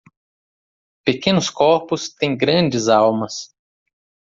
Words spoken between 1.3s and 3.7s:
corpos têm grandes almas.